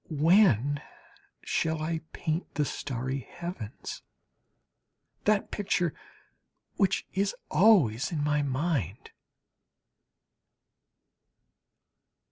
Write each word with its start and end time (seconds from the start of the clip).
But 0.09 0.17
when 0.17 0.81
shall 1.43 1.79
I 1.83 2.01
paint 2.11 2.55
the 2.55 2.65
starry 2.65 3.19
heavens? 3.19 4.01
that 5.25 5.51
picture 5.51 5.93
which 6.75 7.05
is 7.13 7.35
always 7.51 8.11
in 8.11 8.23
my 8.23 8.41
mind? 8.41 9.11